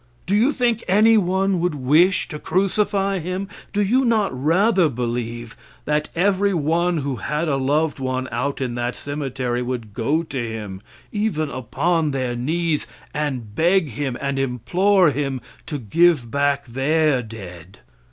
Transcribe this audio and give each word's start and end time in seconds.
Do 0.25 0.33
you 0.35 0.51
think 0.51 0.83
any 0.87 1.15
one 1.15 1.59
would 1.59 1.75
wish 1.75 2.27
to 2.29 2.39
crucify 2.39 3.19
him? 3.19 3.47
Do 3.71 3.83
you 3.83 4.03
not 4.03 4.31
rather 4.33 4.89
believe 4.89 5.55
that 5.85 6.09
every 6.15 6.55
one 6.55 6.97
who 6.97 7.17
had 7.17 7.47
a 7.47 7.55
loved 7.57 7.99
one 7.99 8.27
out 8.31 8.61
in 8.61 8.73
that 8.73 8.95
cemetery 8.95 9.61
would 9.61 9.93
go 9.93 10.23
to 10.23 10.43
him, 10.49 10.81
even 11.11 11.51
upon 11.51 12.09
their 12.09 12.35
knees, 12.35 12.87
and 13.13 13.53
beg 13.53 13.91
him 13.91 14.17
and 14.19 14.39
implore 14.39 15.11
him 15.11 15.39
to 15.67 15.77
give 15.77 16.31
back 16.31 16.65
their 16.65 17.21
dead? 17.21 17.77